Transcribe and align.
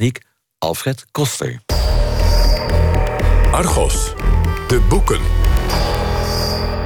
techniek 0.00 0.22
Alfred 0.58 1.04
Koster. 1.10 1.60
Argos, 3.50 4.12
de 4.68 4.80
boeken. 4.88 5.20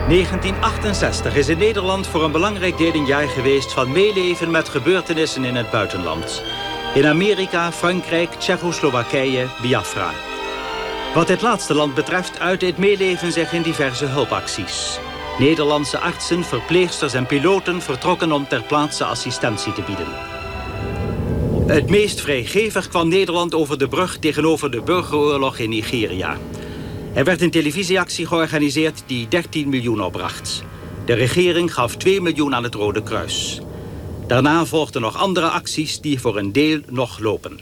1968 0.09 1.37
is 1.37 1.49
in 1.49 1.59
Nederland 1.59 2.07
voor 2.07 2.25
een 2.25 2.33
belangrijk 2.33 2.77
deel 2.77 2.95
een 2.95 3.07
jaar 3.07 3.29
geweest... 3.29 3.73
van 3.73 3.93
meeleven 3.93 4.51
met 4.51 4.69
gebeurtenissen 4.69 5.45
in 5.45 5.55
het 5.55 5.71
buitenland. 5.71 6.43
In 6.95 7.07
Amerika, 7.07 7.73
Frankrijk, 7.73 8.31
Tsjechoslowakije, 8.31 9.47
Biafra. 9.63 10.11
Wat 11.15 11.27
dit 11.27 11.43
laatste 11.43 11.75
land 11.75 11.95
betreft 11.95 12.39
uit 12.39 12.61
dit 12.61 12.79
meeleven 12.79 13.33
zich 13.33 13.53
in 13.53 13.63
diverse 13.63 14.07
hulpacties. 14.07 14.99
Nederlandse 15.39 15.99
artsen, 15.99 16.45
verpleegsters 16.45 17.15
en 17.15 17.27
piloten 17.27 17.83
vertrokken 17.83 18.33
om 18.33 18.49
ter 18.49 18.63
plaatse 18.63 19.05
assistentie 19.05 19.73
te 19.73 19.83
bieden. 19.83 20.34
Het 21.67 21.91
meest 21.91 22.21
vrijgevig 22.21 22.89
kwam 22.89 23.09
Nederland 23.09 23.55
over 23.55 23.79
de 23.79 23.89
brug 23.89 24.19
tegenover 24.19 24.71
de 24.71 24.83
burgeroorlog 24.83 25.59
in 25.59 25.69
Nigeria. 25.69 26.37
Er 27.13 27.25
werd 27.25 27.41
een 27.43 27.51
televisieactie 27.51 28.27
georganiseerd 28.27 29.03
die 29.07 29.29
13 29.29 29.69
miljoen 29.69 30.03
opbracht. 30.03 30.65
De 31.05 31.13
regering 31.13 31.75
gaf 31.75 31.97
2 31.97 32.21
miljoen 32.21 32.55
aan 32.55 32.63
het 32.63 32.75
Rode 32.75 33.03
Kruis. 33.03 33.61
Daarna 34.27 34.65
volgden 34.65 35.01
nog 35.01 35.17
andere 35.17 35.49
acties 35.49 36.01
die 36.01 36.21
voor 36.21 36.39
een 36.39 36.53
deel 36.53 36.81
nog 36.89 37.19
lopen. 37.19 37.61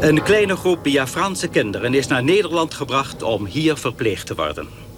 Een 0.00 0.22
kleine 0.22 0.56
groep 0.56 0.82
Biafraanse 0.82 1.48
kinderen 1.48 1.94
is 1.94 2.06
naar 2.06 2.24
Nederland 2.24 2.74
gebracht 2.74 3.22
om 3.22 3.46
hier 3.46 3.76
verpleegd 3.76 4.26
te 4.26 4.34
worden. 4.34 4.89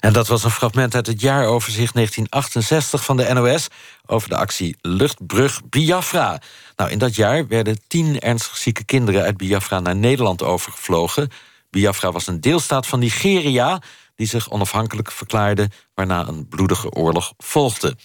En 0.00 0.12
dat 0.12 0.28
was 0.28 0.44
een 0.44 0.50
fragment 0.50 0.94
uit 0.94 1.06
het 1.06 1.20
jaaroverzicht 1.20 1.94
1968 1.94 3.04
van 3.04 3.16
de 3.16 3.32
NOS... 3.32 3.68
over 4.06 4.28
de 4.28 4.36
actie 4.36 4.76
Luchtbrug 4.80 5.60
Biafra. 5.64 6.40
Nou, 6.76 6.90
in 6.90 6.98
dat 6.98 7.14
jaar 7.14 7.46
werden 7.46 7.80
tien 7.86 8.20
ernstig 8.20 8.56
zieke 8.56 8.84
kinderen 8.84 9.22
uit 9.22 9.36
Biafra 9.36 9.80
naar 9.80 9.96
Nederland 9.96 10.42
overgevlogen. 10.42 11.30
Biafra 11.70 12.12
was 12.12 12.26
een 12.26 12.40
deelstaat 12.40 12.86
van 12.86 12.98
Nigeria 12.98 13.82
die 14.14 14.26
zich 14.26 14.50
onafhankelijk 14.50 15.10
verklaarde... 15.10 15.70
waarna 15.94 16.26
een 16.26 16.48
bloedige 16.48 16.90
oorlog 16.90 17.32
volgde. 17.38 17.96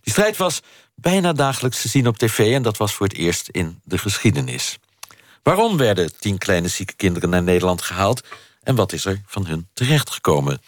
Die 0.00 0.12
strijd 0.12 0.36
was 0.36 0.60
bijna 0.94 1.32
dagelijks 1.32 1.80
te 1.80 1.88
zien 1.88 2.06
op 2.06 2.18
tv... 2.18 2.54
en 2.54 2.62
dat 2.62 2.76
was 2.76 2.92
voor 2.94 3.06
het 3.06 3.16
eerst 3.16 3.48
in 3.48 3.80
de 3.84 3.98
geschiedenis. 3.98 4.78
Waarom 5.42 5.76
werden 5.76 6.18
tien 6.18 6.38
kleine 6.38 6.68
zieke 6.68 6.94
kinderen 6.94 7.30
naar 7.30 7.42
Nederland 7.42 7.82
gehaald... 7.82 8.26
en 8.62 8.74
wat 8.74 8.92
is 8.92 9.04
er 9.04 9.22
van 9.26 9.46
hun 9.46 9.68
terechtgekomen? 9.74 10.60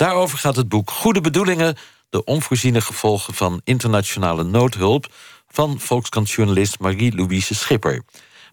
Daarover 0.00 0.38
gaat 0.38 0.56
het 0.56 0.68
boek 0.68 0.90
Goede 0.90 1.20
Bedoelingen... 1.20 1.76
de 2.10 2.24
onvoorziene 2.24 2.80
gevolgen 2.80 3.34
van 3.34 3.60
internationale 3.64 4.44
noodhulp... 4.44 5.06
van 5.48 5.80
Volkskrant-journalist 5.80 6.78
Marie-Louise 6.78 7.54
Schipper. 7.54 8.02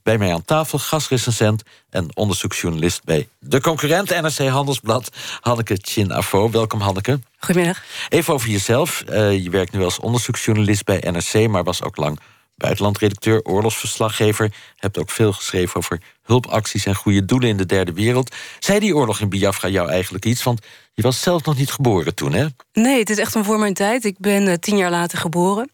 Bij 0.04 0.18
mij 0.18 0.34
aan 0.34 0.46
tafel 0.46 0.80
gastrecensent 0.80 1.64
en 1.90 2.16
onderzoeksjournalist... 2.16 3.04
bij 3.04 3.30
de 3.40 3.62
concurrent 3.62 4.10
NRC 4.10 4.48
Handelsblad, 4.48 5.10
Hanneke 5.40 5.78
Chin 5.82 6.12
Afo. 6.12 6.50
Welkom, 6.50 6.80
Hanneke. 6.80 7.20
Goedemiddag. 7.40 7.84
Even 8.10 8.34
over 8.34 8.50
jezelf. 8.50 9.04
Uh, 9.10 9.44
je 9.44 9.50
werkt 9.50 9.74
nu 9.74 9.84
als 9.84 10.00
onderzoeksjournalist 10.00 10.84
bij 10.84 11.04
NRC... 11.12 11.48
maar 11.48 11.64
was 11.64 11.84
ook 11.84 11.98
lang 11.98 12.20
buitenlandredacteur, 12.58 13.42
oorlogsverslaggever. 13.44 14.54
Hebt 14.76 15.00
ook 15.00 15.10
veel 15.10 15.34
geschreven 15.34 15.78
over 15.78 16.02
hulpacties 16.24 16.86
en 16.86 16.96
goede 16.96 17.26
doelen 17.26 17.50
in 17.50 17.58
de 17.58 17.66
derde 17.66 17.94
wereld. 17.94 18.36
Zei 18.60 18.80
die 18.80 18.96
oorlog 18.96 19.20
in 19.20 19.30
Biafra 19.30 19.70
jou 19.70 19.90
eigenlijk 19.90 20.26
iets? 20.26 20.44
Want 20.44 20.62
je 20.94 21.02
was 21.02 21.22
zelf 21.22 21.46
nog 21.46 21.58
niet 21.58 21.72
geboren 21.72 22.16
toen, 22.16 22.34
hè? 22.34 22.46
Nee, 22.74 23.00
het 23.00 23.10
is 23.10 23.18
echt 23.18 23.36
een 23.36 23.44
voor 23.44 23.60
mijn 23.60 23.74
tijd. 23.74 24.06
Ik 24.06 24.20
ben 24.20 24.48
uh, 24.48 24.54
tien 24.54 24.78
jaar 24.78 24.92
later 24.92 25.18
geboren. 25.18 25.70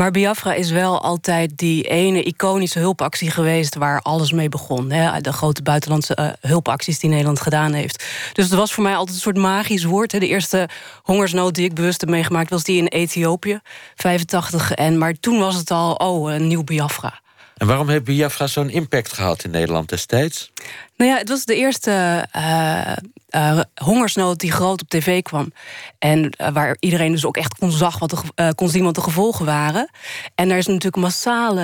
Maar 0.00 0.10
Biafra 0.10 0.54
is 0.54 0.70
wel 0.70 1.02
altijd 1.02 1.58
die 1.58 1.82
ene 1.82 2.22
iconische 2.22 2.78
hulpactie 2.78 3.30
geweest... 3.30 3.74
waar 3.74 4.00
alles 4.00 4.32
mee 4.32 4.48
begon. 4.48 4.90
Hè? 4.90 5.20
De 5.20 5.32
grote 5.32 5.62
buitenlandse 5.62 6.16
uh, 6.20 6.50
hulpacties 6.50 6.98
die 6.98 7.10
Nederland 7.10 7.40
gedaan 7.40 7.72
heeft. 7.72 8.04
Dus 8.32 8.44
het 8.44 8.54
was 8.54 8.72
voor 8.72 8.82
mij 8.82 8.96
altijd 8.96 9.16
een 9.16 9.22
soort 9.22 9.36
magisch 9.36 9.84
woord. 9.84 10.12
Hè? 10.12 10.18
De 10.18 10.28
eerste 10.28 10.68
hongersnood 11.02 11.54
die 11.54 11.64
ik 11.64 11.74
bewust 11.74 12.00
heb 12.00 12.10
meegemaakt... 12.10 12.50
was 12.50 12.64
die 12.64 12.76
in 12.76 12.86
Ethiopië, 12.86 13.60
85. 13.94 14.72
En, 14.72 14.98
maar 14.98 15.14
toen 15.20 15.38
was 15.38 15.54
het 15.54 15.70
al, 15.70 15.94
oh, 15.94 16.32
een 16.32 16.46
nieuw 16.46 16.64
Biafra. 16.64 17.20
En 17.60 17.66
waarom 17.66 17.88
heeft 17.88 18.04
Biafra 18.04 18.46
zo'n 18.46 18.70
impact 18.70 19.12
gehad 19.12 19.44
in 19.44 19.50
Nederland 19.50 19.88
destijds? 19.88 20.52
Nou 20.96 21.10
ja, 21.10 21.16
het 21.16 21.28
was 21.28 21.44
de 21.44 21.54
eerste 21.54 22.26
uh, 22.36 22.92
uh, 23.30 23.60
hongersnood 23.74 24.38
die 24.38 24.52
groot 24.52 24.82
op 24.82 24.88
tv 24.88 25.22
kwam. 25.22 25.52
En 25.98 26.32
uh, 26.40 26.48
waar 26.48 26.76
iedereen 26.78 27.12
dus 27.12 27.24
ook 27.24 27.36
echt 27.36 27.54
kon, 27.58 27.70
zag 27.70 27.98
wat 27.98 28.10
de, 28.10 28.54
kon 28.54 28.68
zien 28.68 28.84
wat 28.84 28.94
de 28.94 29.00
gevolgen 29.00 29.44
waren. 29.44 29.90
En 30.34 30.48
daar 30.48 30.58
is 30.58 30.66
natuurlijk 30.66 30.96
massale 30.96 31.62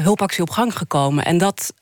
hulpactie 0.00 0.42
op 0.42 0.50
gang 0.50 0.76
gekomen. 0.76 1.24
En 1.24 1.38
dat 1.38 1.72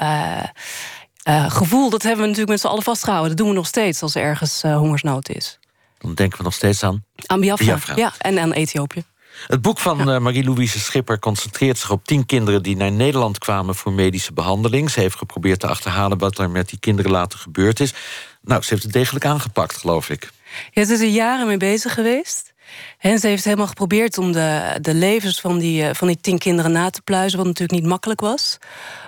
gevoel, 1.49 1.91
dat 1.91 2.03
hebben 2.03 2.21
we 2.21 2.27
natuurlijk 2.27 2.51
met 2.51 2.61
z'n 2.61 2.67
allen 2.67 2.83
vastgehouden. 2.83 3.29
Dat 3.29 3.39
doen 3.39 3.49
we 3.49 3.55
nog 3.55 3.67
steeds 3.67 4.03
als 4.03 4.15
er 4.15 4.23
ergens 4.23 4.63
hongersnood 4.63 5.29
is. 5.29 5.59
Dan 5.99 6.15
denken 6.15 6.39
we 6.39 6.45
nog 6.45 6.55
steeds 6.55 6.83
aan... 6.83 7.05
Aan 7.27 7.41
Biafra, 7.41 7.65
Biafra. 7.65 7.97
ja, 7.97 8.13
en 8.19 8.39
aan 8.39 8.53
Ethiopië. 8.53 9.05
Het 9.47 9.63
boek 9.63 9.79
van 9.79 9.99
ja. 9.99 10.19
Marie-Louise 10.19 10.81
Schipper 10.81 11.19
concentreert 11.19 11.79
zich 11.79 11.91
op 11.91 12.05
tien 12.05 12.27
kinderen... 12.27 12.63
die 12.63 12.77
naar 12.77 12.93
Nederland 12.93 13.39
kwamen 13.39 13.75
voor 13.75 13.93
medische 13.93 14.33
behandeling. 14.33 14.91
Ze 14.91 15.01
heeft 15.01 15.17
geprobeerd 15.17 15.61
te 15.61 15.67
achterhalen 15.67 16.19
wat 16.19 16.39
er 16.39 16.51
met 16.51 16.69
die 16.69 16.79
kinderen 16.79 17.11
later 17.11 17.39
gebeurd 17.39 17.81
is. 17.81 17.95
Nou, 18.41 18.63
ze 18.63 18.69
heeft 18.71 18.83
het 18.83 18.93
degelijk 18.93 19.25
aangepakt, 19.25 19.77
geloof 19.77 20.11
ik. 20.11 20.31
Ja, 20.71 20.85
ze 20.85 20.93
is 20.93 21.01
er 21.01 21.07
jaren 21.07 21.47
mee 21.47 21.57
bezig 21.57 21.95
geweest. 21.95 22.54
En 22.99 23.19
ze 23.19 23.27
heeft 23.27 23.45
helemaal 23.45 23.67
geprobeerd 23.67 24.19
om 24.19 24.33
de, 24.33 24.79
de 24.81 24.95
levens 24.95 25.41
van 25.41 25.59
die, 25.59 25.95
van 25.95 26.07
die 26.07 26.21
tien 26.21 26.39
kinderen 26.39 26.73
na 26.73 26.91
te 26.91 27.03
pluizen... 27.03 27.39
wat 27.39 27.47
natuurlijk 27.47 27.81
niet 27.81 27.91
makkelijk 27.91 28.21
was. 28.21 28.59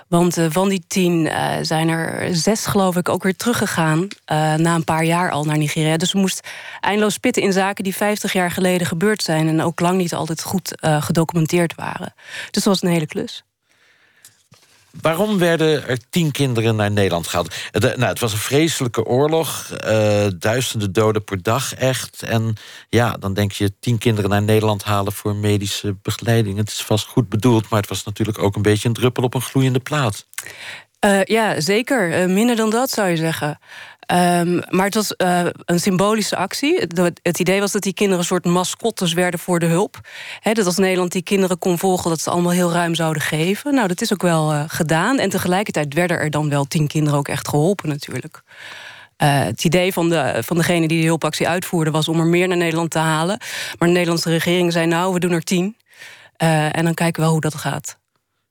Want 0.07 0.37
uh, 0.37 0.45
van 0.49 0.69
die 0.69 0.83
tien 0.87 1.25
uh, 1.25 1.53
zijn 1.61 1.89
er 1.89 2.35
zes, 2.35 2.65
geloof 2.65 2.95
ik, 2.95 3.09
ook 3.09 3.23
weer 3.23 3.35
teruggegaan... 3.35 4.07
Na 4.57 4.75
een 4.75 4.83
paar 4.83 5.03
jaar 5.03 5.31
al 5.31 5.43
naar 5.43 5.57
Nigeria. 5.57 5.97
Dus 5.97 6.09
ze 6.09 6.17
moest 6.17 6.47
eindeloos 6.79 7.17
pitten 7.17 7.43
in 7.43 7.53
zaken 7.53 7.83
die 7.83 7.95
50 7.95 8.33
jaar 8.33 8.51
geleden 8.51 8.87
gebeurd 8.87 9.23
zijn... 9.23 9.47
en 9.47 9.61
ook 9.61 9.79
lang 9.79 9.97
niet 9.97 10.13
altijd 10.13 10.43
goed 10.43 10.71
gedocumenteerd 10.81 11.75
waren. 11.75 12.13
Dus 12.51 12.63
dat 12.63 12.63
was 12.63 12.81
een 12.81 12.89
hele 12.89 13.05
klus. 13.05 13.43
Waarom 15.01 15.37
werden 15.37 15.87
er 15.87 15.97
tien 16.09 16.31
kinderen 16.31 16.75
naar 16.75 16.91
Nederland 16.91 17.27
gehaald? 17.27 17.55
Nou, 17.71 18.03
het 18.03 18.19
was 18.19 18.31
een 18.31 18.37
vreselijke 18.37 19.05
oorlog. 19.05 19.69
Uh, 19.87 20.27
duizenden 20.37 20.93
doden 20.93 21.23
per 21.23 21.41
dag, 21.41 21.73
echt. 21.73 22.21
En 22.21 22.53
ja, 22.89 23.11
dan 23.11 23.33
denk 23.33 23.51
je 23.51 23.73
tien 23.79 23.97
kinderen 23.97 24.29
naar 24.29 24.41
Nederland 24.41 24.83
halen... 24.83 25.13
voor 25.13 25.35
medische 25.35 25.95
begeleiding. 26.01 26.57
Het 26.57 26.69
is 26.69 26.81
vast 26.81 27.07
goed 27.07 27.29
bedoeld, 27.29 27.69
maar 27.69 27.79
het 27.79 27.89
was 27.89 28.03
natuurlijk 28.03 28.39
ook 28.39 28.55
een 28.55 28.61
beetje... 28.61 28.87
een 28.87 28.93
druppel 28.93 29.23
op 29.23 29.33
een 29.33 29.41
gloeiende 29.41 29.79
plaat. 29.79 30.25
Uh, 31.05 31.23
ja, 31.23 31.61
zeker. 31.61 32.21
Uh, 32.21 32.33
minder 32.33 32.55
dan 32.55 32.69
dat, 32.69 32.89
zou 32.89 33.09
je 33.09 33.15
zeggen. 33.15 33.59
Um, 34.13 34.61
maar 34.69 34.85
het 34.85 34.95
was 34.95 35.13
uh, 35.17 35.45
een 35.65 35.79
symbolische 35.79 36.35
actie. 36.35 36.85
Het, 37.21 37.39
idee 37.39 37.59
was 37.59 37.71
dat 37.71 37.81
die 37.81 37.93
kinderen 37.93 38.19
een 38.19 38.27
soort 38.27 38.45
mascottes 38.45 39.13
werden 39.13 39.39
voor 39.39 39.59
de 39.59 39.65
hulp. 39.65 39.99
Dat 40.41 40.65
als 40.65 40.77
Nederland 40.77 41.11
die 41.11 41.21
kinderen 41.21 41.57
kon 41.57 41.77
volgen... 41.77 42.09
dat 42.09 42.21
ze 42.21 42.29
allemaal 42.29 42.51
heel 42.51 42.71
ruim 42.71 42.95
zouden 42.95 43.21
geven. 43.21 43.73
Nou, 43.73 43.87
dat 43.87 44.01
is 44.01 44.13
ook 44.13 44.21
wel 44.21 44.53
uh, 44.53 44.63
gedaan. 44.67 45.19
En 45.19 45.29
tegelijkertijd 45.29 45.93
werden 45.93 46.19
er 46.19 46.29
dan 46.29 46.49
wel 46.49 46.65
tien 46.65 46.87
kinderen 46.87 47.19
ook 47.19 47.27
echt 47.27 47.47
geholpen 47.47 47.89
natuurlijk. 47.89 48.41
Uh, 49.17 49.43
het 49.43 49.63
idee 49.63 49.93
van, 49.93 50.09
de, 50.09 50.43
van 50.45 50.57
degene 50.57 50.87
die 50.87 51.01
de 51.01 51.07
hulpactie 51.07 51.47
uitvoerde... 51.47 51.91
was 51.91 52.07
om 52.07 52.19
er 52.19 52.25
meer 52.25 52.47
naar 52.47 52.57
Nederland 52.57 52.91
te 52.91 52.99
halen. 52.99 53.39
Maar 53.77 53.87
de 53.87 53.93
Nederlandse 53.93 54.29
regering 54.29 54.71
zei 54.71 54.85
nou, 54.85 55.13
we 55.13 55.19
doen 55.19 55.31
er 55.31 55.43
tien. 55.43 55.77
en 56.37 56.83
dan 56.83 56.93
kijken 56.93 57.15
we 57.15 57.21
wel 57.21 57.31
hoe 57.31 57.41
dat 57.41 57.55
gaat. 57.55 57.97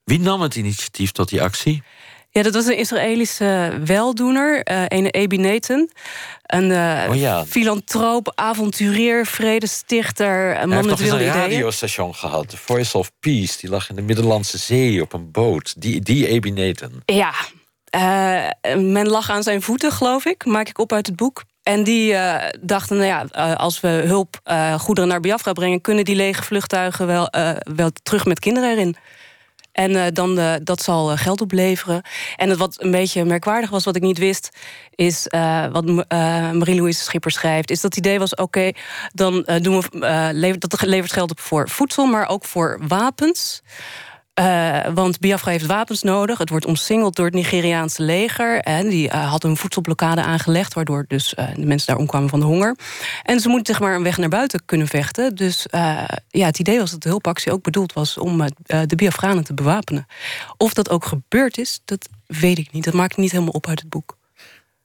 Wie 0.04 0.20
nam 0.20 0.40
het 0.40 0.56
initiatief 0.56 1.12
tot 1.12 1.28
die 1.28 1.42
actie? 1.42 1.82
Ja, 2.36 2.42
dat 2.42 2.54
was 2.54 2.66
een 2.66 2.76
Israëlische 2.76 3.78
weldoener, 3.84 4.70
uh, 4.70 4.82
een 4.88 5.06
Ebi 5.06 5.36
Nathan. 5.36 5.90
Een 6.42 6.70
uh, 6.70 7.04
oh 7.08 7.14
ja. 7.14 7.44
filantroop, 7.44 8.32
avonturier, 8.34 9.26
vredestichter. 9.26 10.60
Een 10.60 10.68
man 10.68 10.86
met 10.86 10.98
wilde 10.98 11.16
ideeën. 11.16 11.34
een 11.34 11.40
radiostation 11.40 12.14
gehad, 12.14 12.48
The 12.48 12.56
Voice 12.56 12.98
of 12.98 13.10
Peace. 13.20 13.58
Die 13.60 13.70
lag 13.70 13.88
in 13.88 13.96
de 13.96 14.02
Middellandse 14.02 14.58
Zee 14.58 15.02
op 15.02 15.12
een 15.12 15.30
boot. 15.30 15.74
Die, 15.80 16.00
die 16.00 16.26
Ebi 16.26 16.50
Nathan. 16.50 16.90
Ja, 17.04 17.32
uh, 17.96 18.74
men 18.74 19.08
lag 19.08 19.30
aan 19.30 19.42
zijn 19.42 19.62
voeten, 19.62 19.92
geloof 19.92 20.24
ik. 20.24 20.44
Maak 20.44 20.68
ik 20.68 20.78
op 20.78 20.92
uit 20.92 21.06
het 21.06 21.16
boek. 21.16 21.44
En 21.62 21.84
die 21.84 22.12
uh, 22.12 22.34
dachten, 22.60 22.96
nou 22.96 23.08
ja, 23.08 23.54
als 23.54 23.80
we 23.80 23.88
hulpgoederen 23.88 25.10
naar 25.10 25.20
Biafra 25.20 25.52
brengen... 25.52 25.80
kunnen 25.80 26.04
die 26.04 26.16
lege 26.16 26.42
vluchtuigen 26.42 27.06
wel, 27.06 27.28
wel 27.76 27.90
terug 28.02 28.24
met 28.24 28.38
kinderen 28.38 28.70
erin. 28.70 28.96
En 29.76 29.90
uh, 29.90 30.04
dan 30.12 30.38
uh, 30.38 30.54
dat 30.62 30.82
zal 30.82 31.12
uh, 31.12 31.18
geld 31.18 31.40
opleveren. 31.40 32.02
En 32.36 32.48
het 32.48 32.58
wat 32.58 32.82
een 32.82 32.90
beetje 32.90 33.24
merkwaardig 33.24 33.70
was, 33.70 33.84
wat 33.84 33.96
ik 33.96 34.02
niet 34.02 34.18
wist... 34.18 34.48
is 34.94 35.26
wat 35.72 35.84
Marie-Louise 36.52 37.02
Schipper 37.02 37.30
schrijft... 37.30 37.70
is 37.70 37.80
dat 37.80 37.94
het 37.94 38.04
idee 38.04 38.18
was, 38.18 38.34
oké, 38.34 38.70
dan 39.12 39.46
doen 39.60 39.80
we... 39.80 40.56
dat 40.58 40.82
levert 40.82 41.12
geld 41.12 41.30
op 41.30 41.40
voor 41.40 41.68
voedsel, 41.68 42.06
maar 42.06 42.28
ook 42.28 42.44
voor 42.44 42.78
wapens... 42.88 43.62
Uh, 44.40 44.86
want 44.94 45.20
Biafra 45.20 45.50
heeft 45.50 45.66
wapens 45.66 46.02
nodig. 46.02 46.38
Het 46.38 46.50
wordt 46.50 46.66
omsingeld 46.66 47.16
door 47.16 47.24
het 47.24 47.34
Nigeriaanse 47.34 48.02
leger. 48.02 48.60
En 48.60 48.88
die 48.88 49.06
uh, 49.06 49.30
had 49.30 49.44
een 49.44 49.56
voedselblokkade 49.56 50.22
aangelegd, 50.22 50.74
waardoor 50.74 51.04
dus 51.08 51.34
uh, 51.38 51.54
de 51.54 51.66
mensen 51.66 51.86
daar 51.86 51.96
omkwamen 51.96 52.28
van 52.28 52.40
de 52.40 52.46
honger. 52.46 52.76
En 53.22 53.40
ze 53.40 53.48
moeten 53.48 53.74
zeg 53.74 53.82
maar 53.82 53.94
een 53.94 54.02
weg 54.02 54.16
naar 54.16 54.28
buiten 54.28 54.64
kunnen 54.64 54.86
vechten. 54.86 55.34
Dus 55.34 55.66
ja, 56.28 56.46
het 56.46 56.58
idee 56.58 56.78
was 56.78 56.90
dat 56.90 57.02
de 57.02 57.08
hulpactie 57.08 57.52
ook 57.52 57.62
bedoeld 57.62 57.92
was 57.92 58.18
om 58.18 58.38
de 58.66 58.96
Biafranen 58.96 59.44
te 59.44 59.54
bewapenen. 59.54 60.06
Of 60.56 60.74
dat 60.74 60.90
ook 60.90 61.04
gebeurd 61.04 61.58
is, 61.58 61.80
dat 61.84 62.08
weet 62.26 62.58
ik 62.58 62.72
niet. 62.72 62.84
Dat 62.84 62.94
maakt 62.94 63.16
niet 63.16 63.32
helemaal 63.32 63.52
op 63.52 63.66
uit 63.66 63.80
het 63.80 63.88
boek. 63.88 64.16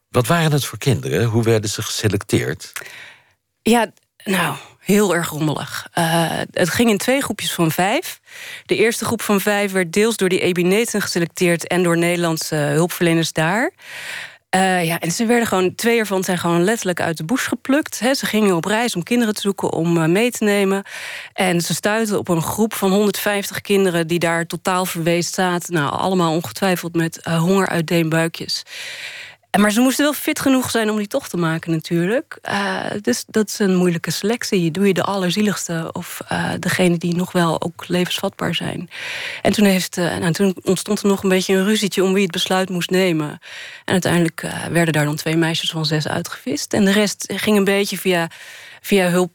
Wat 0.09 0.27
waren 0.27 0.51
het 0.51 0.65
voor 0.65 0.77
kinderen? 0.77 1.25
Hoe 1.25 1.43
werden 1.43 1.69
ze 1.69 1.81
geselecteerd? 1.81 2.71
Ja, 3.61 3.91
nou, 4.23 4.55
heel 4.79 5.15
erg 5.15 5.29
rommelig. 5.29 5.87
Uh, 5.97 6.31
het 6.51 6.69
ging 6.69 6.89
in 6.89 6.97
twee 6.97 7.21
groepjes 7.21 7.53
van 7.53 7.71
vijf. 7.71 8.19
De 8.65 8.75
eerste 8.75 9.05
groep 9.05 9.21
van 9.21 9.41
vijf 9.41 9.71
werd 9.71 9.93
deels 9.93 10.17
door 10.17 10.29
die 10.29 10.39
Ebineten 10.39 11.01
geselecteerd... 11.01 11.67
en 11.67 11.83
door 11.83 11.97
Nederlandse 11.97 12.55
hulpverleners 12.55 13.33
daar. 13.33 13.71
Uh, 14.55 14.85
ja, 14.85 14.99
en 14.99 15.11
ze 15.11 15.25
werden 15.25 15.47
gewoon, 15.47 15.75
twee 15.75 15.99
ervan 15.99 16.23
zijn 16.23 16.37
gewoon 16.37 16.63
letterlijk 16.63 17.01
uit 17.01 17.17
de 17.17 17.25
bush 17.25 17.47
geplukt. 17.47 17.95
Ze 17.95 18.25
gingen 18.25 18.55
op 18.55 18.65
reis 18.65 18.95
om 18.95 19.03
kinderen 19.03 19.33
te 19.33 19.41
zoeken 19.41 19.71
om 19.71 19.97
uh, 19.97 20.05
mee 20.05 20.31
te 20.31 20.43
nemen. 20.43 20.83
En 21.33 21.61
ze 21.61 21.73
stuiten 21.73 22.17
op 22.17 22.27
een 22.27 22.41
groep 22.41 22.73
van 22.73 22.91
150 22.91 23.61
kinderen 23.61 24.07
die 24.07 24.19
daar 24.19 24.45
totaal 24.45 24.85
verweest 24.85 25.33
zaten. 25.33 25.73
Nou, 25.73 25.91
allemaal 25.91 26.33
ongetwijfeld 26.33 26.95
met 26.95 27.19
uh, 27.27 27.39
honger 27.39 27.67
uit 27.67 27.87
deenbuikjes. 27.87 28.63
Maar 29.59 29.71
ze 29.71 29.79
moesten 29.79 30.03
wel 30.03 30.13
fit 30.13 30.39
genoeg 30.39 30.69
zijn 30.69 30.89
om 30.89 30.97
die 30.97 31.07
tocht 31.07 31.29
te 31.29 31.37
maken 31.37 31.71
natuurlijk. 31.71 32.37
Uh, 32.49 32.85
dus 33.01 33.23
dat 33.27 33.49
is 33.49 33.59
een 33.59 33.75
moeilijke 33.75 34.11
selectie. 34.11 34.71
Doe 34.71 34.87
je 34.87 34.93
de 34.93 35.03
allerzieligste 35.03 35.89
of 35.91 36.21
uh, 36.31 36.51
degene 36.59 36.97
die 36.97 37.15
nog 37.15 37.31
wel 37.31 37.61
ook 37.61 37.87
levensvatbaar 37.87 38.55
zijn. 38.55 38.89
En 39.41 39.51
toen, 39.51 39.65
heeft, 39.65 39.97
uh, 39.97 40.17
nou, 40.17 40.31
toen 40.31 40.55
ontstond 40.63 41.01
er 41.01 41.07
nog 41.07 41.23
een 41.23 41.29
beetje 41.29 41.55
een 41.55 41.63
ruzietje... 41.63 42.03
om 42.03 42.13
wie 42.13 42.23
het 42.23 42.31
besluit 42.31 42.69
moest 42.69 42.89
nemen. 42.89 43.29
En 43.85 43.93
uiteindelijk 43.93 44.45
werden 44.71 44.93
daar 44.93 45.05
dan 45.05 45.15
twee 45.15 45.35
meisjes 45.35 45.71
van 45.71 45.85
zes 45.85 46.07
uitgevist. 46.07 46.73
En 46.73 46.85
de 46.85 46.91
rest 46.91 47.33
ging 47.35 47.57
een 47.57 47.63
beetje 47.63 47.97
via, 47.97 48.27
via 48.81 49.09
hulp, 49.09 49.31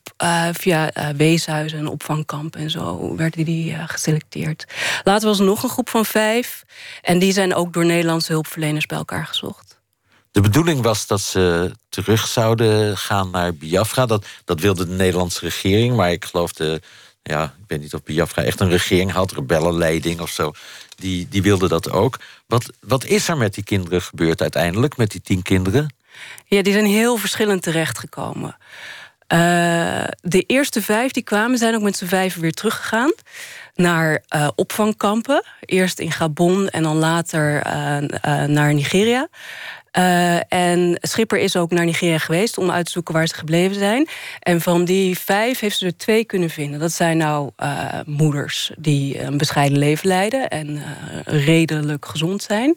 via 0.53 0.91
weeshuizen 1.17 1.79
en 1.79 1.89
opvangkampen 1.89 2.61
en 2.61 2.71
zo... 2.71 3.17
werden 3.17 3.45
die 3.45 3.77
geselecteerd. 3.87 4.65
Later 5.05 5.29
was 5.29 5.39
er 5.39 5.45
nog 5.45 5.63
een 5.63 5.69
groep 5.69 5.89
van 5.89 6.05
vijf. 6.05 6.65
En 7.03 7.19
die 7.19 7.33
zijn 7.33 7.55
ook 7.55 7.73
door 7.73 7.85
Nederlandse 7.85 8.33
hulpverleners 8.33 8.87
bij 8.87 8.99
elkaar 8.99 9.27
gezocht. 9.27 9.66
De 10.37 10.43
bedoeling 10.43 10.83
was 10.83 11.07
dat 11.07 11.21
ze 11.21 11.73
terug 11.89 12.27
zouden 12.27 12.97
gaan 12.97 13.31
naar 13.31 13.55
Biafra. 13.55 14.07
Dat, 14.07 14.27
dat 14.45 14.61
wilde 14.61 14.87
de 14.87 14.93
Nederlandse 14.93 15.41
regering. 15.41 15.97
Maar 15.97 16.13
ik 16.13 16.25
geloof 16.25 16.53
de. 16.53 16.81
Ja, 17.23 17.45
ik 17.45 17.65
weet 17.67 17.81
niet 17.81 17.95
of 17.95 18.03
Biafra 18.03 18.43
echt 18.43 18.61
een 18.61 18.69
regering 18.69 19.13
had, 19.13 19.33
rebellenleiding 19.33 20.21
of 20.21 20.31
zo. 20.31 20.53
Die, 20.97 21.29
die 21.31 21.43
wilde 21.43 21.69
dat 21.69 21.91
ook. 21.91 22.19
Wat, 22.47 22.71
wat 22.81 23.05
is 23.05 23.29
er 23.29 23.37
met 23.37 23.55
die 23.55 23.65
kinderen 23.65 24.03
gebeurd 24.03 24.41
uiteindelijk, 24.41 24.97
met 24.97 25.11
die 25.11 25.21
tien 25.21 25.43
kinderen? 25.43 25.95
Ja, 26.47 26.63
die 26.63 26.73
zijn 26.73 26.87
heel 26.87 27.17
verschillend 27.17 27.63
terechtgekomen. 27.63 28.57
Uh, 29.33 30.05
de 30.21 30.43
eerste 30.47 30.83
vijf 30.83 31.13
die 31.13 31.23
kwamen, 31.23 31.59
zijn 31.59 31.75
ook 31.75 31.83
met 31.83 31.97
z'n 31.97 32.07
vijf 32.07 32.37
weer 32.37 32.53
teruggegaan 32.53 33.13
naar 33.75 34.23
uh, 34.37 34.49
opvangkampen. 34.55 35.45
Eerst 35.61 35.99
in 35.99 36.13
Gabon 36.13 36.69
en 36.69 36.83
dan 36.83 36.97
later 36.97 37.67
uh, 37.67 38.45
naar 38.45 38.75
Nigeria. 38.75 39.29
En 40.49 40.99
Schipper 41.01 41.39
is 41.39 41.57
ook 41.57 41.71
naar 41.71 41.85
Nigeria 41.85 42.19
geweest 42.19 42.59
om 42.59 42.71
uit 42.71 42.85
te 42.85 42.91
zoeken 42.91 43.15
waar 43.15 43.27
ze 43.27 43.35
gebleven 43.35 43.77
zijn. 43.77 44.09
En 44.41 44.61
van 44.61 44.85
die 44.85 45.19
vijf 45.19 45.61
heeft 45.61 45.79
ze 45.79 45.87
er 45.87 45.97
twee 45.97 46.25
kunnen 46.25 46.51
vinden. 46.51 46.81
Dat 46.81 46.93
zijn 46.93 47.17
nou 47.17 47.51
moeders 48.07 48.71
die 48.79 49.23
een 49.23 49.39
bescheiden 49.39 49.79
leven 49.79 50.09
leiden 50.09 50.49
en 50.49 50.83
redelijk 51.25 52.07
gezond 52.07 52.43
zijn. 52.43 52.75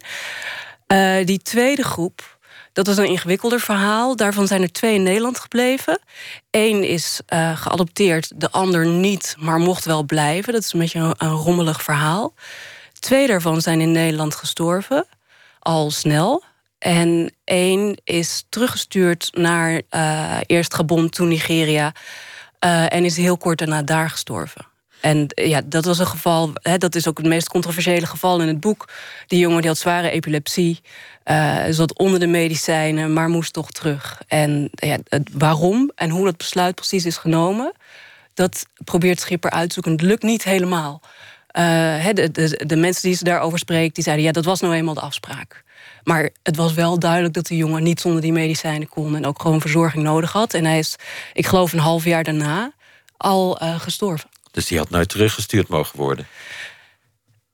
die 1.25 1.39
tweede 1.41 1.83
groep, 1.83 2.38
dat 2.73 2.87
is 2.87 2.97
een 2.97 3.07
ingewikkelder 3.07 3.59
verhaal. 3.59 4.15
Daarvan 4.15 4.47
zijn 4.47 4.61
er 4.61 4.71
twee 4.71 4.95
in 4.95 5.03
Nederland 5.03 5.39
gebleven. 5.39 5.99
Eén 6.51 6.83
is 6.83 7.21
geadopteerd, 7.53 8.31
de 8.35 8.51
ander 8.51 8.87
niet, 8.87 9.35
maar 9.39 9.59
mocht 9.59 9.85
wel 9.85 10.03
blijven. 10.03 10.53
Dat 10.53 10.63
is 10.63 10.73
een 10.73 10.79
beetje 10.79 11.15
een, 11.17 11.29
rommelig 11.29 11.83
verhaal. 11.83 12.33
Twee 12.99 13.27
daarvan 13.27 13.61
zijn 13.61 13.81
in 13.81 13.91
Nederland 13.91 14.35
gestorven, 14.35 15.05
al 15.59 15.91
snel. 15.91 16.43
En 16.79 17.33
één 17.43 18.01
is 18.03 18.45
teruggestuurd 18.49 19.29
naar 19.33 19.81
uh, 19.91 20.37
eerst 20.45 20.73
Gabon, 20.73 21.09
toen 21.09 21.27
Nigeria. 21.27 21.93
Uh, 22.65 22.93
en 22.93 23.05
is 23.05 23.17
heel 23.17 23.37
kort 23.37 23.57
daarna 23.57 23.81
daar 23.81 24.09
gestorven. 24.09 24.65
En 25.01 25.25
ja, 25.27 25.61
dat 25.65 25.85
was 25.85 25.99
een 25.99 26.05
geval, 26.07 26.51
hè, 26.53 26.77
dat 26.77 26.95
is 26.95 27.07
ook 27.07 27.17
het 27.17 27.27
meest 27.27 27.49
controversiële 27.49 28.05
geval 28.05 28.41
in 28.41 28.47
het 28.47 28.59
boek. 28.59 28.89
Die 29.27 29.39
jongen 29.39 29.59
die 29.61 29.69
had 29.69 29.79
zware 29.79 30.09
epilepsie, 30.09 30.81
uh, 31.25 31.63
zat 31.69 31.97
onder 31.97 32.19
de 32.19 32.27
medicijnen, 32.27 33.13
maar 33.13 33.29
moest 33.29 33.53
toch 33.53 33.71
terug. 33.71 34.21
En 34.27 34.69
ja, 34.71 34.97
waarom 35.31 35.91
en 35.95 36.09
hoe 36.09 36.25
dat 36.25 36.37
besluit 36.37 36.75
precies 36.75 37.05
is 37.05 37.17
genomen, 37.17 37.71
dat 38.33 38.65
probeert 38.83 39.19
Schipper 39.19 39.51
uit 39.51 39.67
te 39.67 39.73
zoeken. 39.73 39.91
Het 39.91 40.01
lukt 40.01 40.23
niet 40.23 40.43
helemaal. 40.43 41.01
Uh, 41.53 42.07
de, 42.13 42.31
de, 42.31 42.63
de, 42.65 42.75
mensen 42.75 43.01
die 43.01 43.17
ze 43.17 43.23
daarover 43.23 43.59
spreekt, 43.59 43.95
die 43.95 44.03
zeiden... 44.03 44.25
ja, 44.25 44.31
dat 44.31 44.45
was 44.45 44.59
nou 44.59 44.73
eenmaal 44.73 44.93
de 44.93 44.99
afspraak. 44.99 45.63
Maar 46.03 46.29
het 46.43 46.55
was 46.55 46.73
wel 46.73 46.99
duidelijk 46.99 47.33
dat 47.33 47.47
de 47.47 47.57
jongen 47.57 47.83
niet 47.83 48.01
zonder 48.01 48.21
die 48.21 48.31
medicijnen 48.31 48.87
kon... 48.87 49.15
en 49.15 49.25
ook 49.25 49.41
gewoon 49.41 49.61
verzorging 49.61 50.03
nodig 50.03 50.31
had. 50.31 50.53
En 50.53 50.65
hij 50.65 50.79
is, 50.79 50.95
ik 51.33 51.45
geloof 51.45 51.73
een 51.73 51.79
half 51.79 52.03
jaar 52.03 52.23
daarna, 52.23 52.71
al 53.17 53.63
uh, 53.63 53.79
gestorven. 53.79 54.29
Dus 54.59 54.67
die 54.67 54.77
had 54.77 54.89
nooit 54.89 55.09
teruggestuurd 55.09 55.67
mogen 55.67 55.97
worden? 55.97 56.27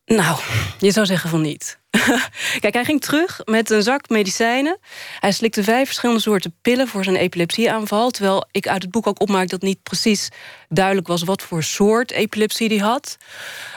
Nou, 0.06 0.40
je 0.80 0.92
zou 0.92 1.06
zeggen 1.06 1.30
van 1.30 1.42
niet. 1.42 1.80
Kijk, 2.60 2.74
hij 2.74 2.86
ging 2.86 3.02
terug 3.02 3.42
met 3.44 3.70
een 3.70 3.84
zak 3.84 4.10
medicijnen. 4.10 4.78
Hij 5.20 5.32
slikte 5.32 5.64
vijf 5.64 5.86
verschillende 5.86 6.22
soorten 6.22 6.56
pillen 6.62 6.88
voor 6.88 7.04
zijn 7.04 7.16
epilepsieaanval. 7.16 8.10
Terwijl 8.10 8.48
ik 8.52 8.68
uit 8.68 8.82
het 8.82 8.92
boek 8.92 9.08
ook 9.08 9.22
opmaak 9.22 9.50
dat 9.50 9.62
niet 9.62 9.84
precies 9.84 10.30
duidelijk 10.70 11.08
was 11.08 11.24
wat 11.24 11.42
voor 11.42 11.64
soort 11.64 12.12
epilepsie 12.12 12.68
hij 12.68 12.78
had. 12.78 13.18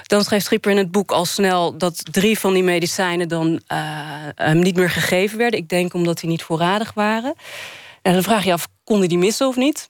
Dan 0.06 0.24
schreef 0.24 0.42
Schipper 0.42 0.70
in 0.70 0.76
het 0.76 0.90
boek 0.90 1.10
al 1.10 1.24
snel 1.24 1.78
dat 1.78 2.02
drie 2.12 2.38
van 2.38 2.52
die 2.52 2.64
medicijnen 2.64 3.28
dan 3.28 3.48
uh, 3.52 3.78
hem 4.34 4.58
niet 4.58 4.76
meer 4.76 4.90
gegeven 4.90 5.38
werden. 5.38 5.60
Ik 5.60 5.68
denk 5.68 5.94
omdat 5.94 6.18
die 6.18 6.28
niet 6.28 6.42
voorradig 6.42 6.92
waren. 6.94 7.34
En 8.02 8.12
dan 8.12 8.22
vraag 8.22 8.44
je 8.44 8.52
af, 8.52 8.68
kon 8.84 8.98
hij 8.98 9.08
die 9.08 9.18
missen 9.18 9.46
of 9.46 9.56
niet? 9.56 9.86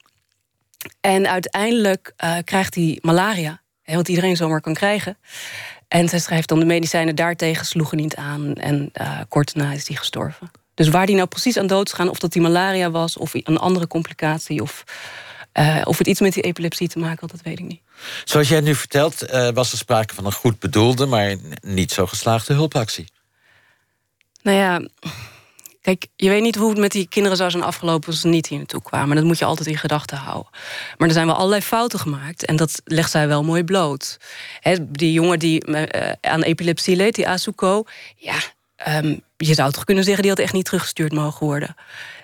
En 1.01 1.29
uiteindelijk 1.29 2.13
uh, 2.25 2.37
krijgt 2.45 2.75
hij 2.75 2.99
malaria. 3.01 3.61
Wat 3.85 4.09
iedereen 4.09 4.37
zomaar 4.37 4.61
kan 4.61 4.75
krijgen. 4.75 5.19
En 5.89 6.09
zij 6.09 6.19
schrijft 6.19 6.49
dan 6.49 6.59
de 6.59 6.65
medicijnen 6.65 7.17
daartegen 7.17 7.67
sloegen 7.67 7.97
niet 7.97 8.17
aan. 8.17 8.55
En 8.55 8.91
uh, 9.01 9.21
kort 9.29 9.55
daarna 9.55 9.73
is 9.73 9.89
hij 9.89 9.97
gestorven. 9.97 10.51
Dus 10.75 10.89
waar 10.89 11.07
die 11.07 11.15
nou 11.15 11.29
precies 11.29 11.57
aan 11.57 11.67
dood 11.67 11.87
is 11.87 11.93
gaan, 11.93 12.09
of 12.09 12.19
dat 12.19 12.33
die 12.33 12.43
malaria 12.43 12.91
was, 12.91 13.17
of 13.17 13.35
een 13.35 13.59
andere 13.59 13.87
complicatie, 13.87 14.63
of, 14.63 14.85
uh, 15.55 15.81
of 15.85 15.99
het 15.99 16.07
iets 16.07 16.21
met 16.21 16.33
die 16.33 16.43
epilepsie 16.43 16.89
te 16.89 16.99
maken 16.99 17.19
had, 17.21 17.31
dat 17.31 17.43
weet 17.43 17.59
ik 17.59 17.65
niet. 17.65 17.81
Zoals 18.25 18.49
jij 18.49 18.61
nu 18.61 18.75
vertelt, 18.75 19.33
uh, 19.33 19.49
was 19.49 19.73
er 19.73 19.79
sprake 19.79 20.15
van 20.15 20.27
een 20.27 20.33
goed 20.33 20.59
bedoelde, 20.59 21.07
maar 21.07 21.37
niet 21.61 21.93
zo 21.93 22.07
geslaagde 22.07 22.55
hulpactie. 22.55 23.13
Nou 24.43 24.57
ja, 24.57 24.89
Kijk, 25.89 26.07
je 26.17 26.29
weet 26.29 26.43
niet 26.43 26.55
hoe 26.55 26.69
het 26.69 26.79
met 26.79 26.93
die 26.93 27.09
kinderen 27.09 27.37
zou 27.37 27.51
zijn 27.51 27.63
afgelopen 27.63 28.09
als 28.09 28.21
ze 28.21 28.29
niet 28.29 28.47
hier 28.47 28.59
naartoe 28.59 28.83
kwamen. 28.83 29.17
Dat 29.17 29.25
moet 29.25 29.39
je 29.39 29.45
altijd 29.45 29.69
in 29.69 29.79
gedachten 29.79 30.17
houden. 30.17 30.53
Maar 30.99 31.09
er 31.09 31.15
zijn 31.15 31.27
wel 31.27 31.35
allerlei 31.35 31.63
fouten 31.63 31.99
gemaakt. 31.99 32.45
En 32.45 32.57
dat 32.57 32.83
legt 32.85 33.11
zij 33.11 33.29
wel 33.29 33.45
mooi 33.45 33.65
bloot. 33.65 34.19
die 34.89 35.13
jongen 35.13 35.39
die 35.39 35.67
uh, 35.67 35.83
aan 36.21 36.43
epilepsie 36.43 36.97
leed, 36.97 37.15
die 37.15 37.29
Asuko. 37.29 37.85
Ja, 38.17 38.37
um, 39.03 39.21
je 39.37 39.55
zou 39.55 39.73
toch 39.73 39.85
kunnen 39.85 40.05
zeggen, 40.05 40.23
die 40.23 40.33
had 40.33 40.41
echt 40.41 40.53
niet 40.53 40.65
teruggestuurd 40.65 41.13
mogen 41.13 41.47
worden. 41.47 41.77